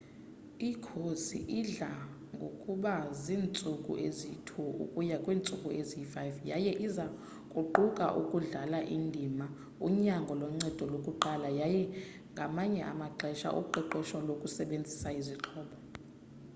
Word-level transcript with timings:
ikhosi 0.69 1.37
idla 1.59 1.91
ngokuba 2.35 2.93
ziintsuku 3.21 3.91
eziyi-2 4.07 4.49
ukuya 4.83 5.17
kweziyi-5 5.63 6.13
yaye 6.51 6.71
iza 6.85 7.05
kuquka 7.51 8.05
ukudlala 8.21 8.79
indima 8.97 9.45
unyango 9.87 10.33
loncedo 10.41 10.83
lokuqala 10.93 11.47
yaye 11.59 11.83
ngamanye 12.33 12.81
amaxesha 12.91 13.49
uqeqesho 13.61 14.17
lokusebenzisa 14.27 15.09
izixhobo 15.19 15.75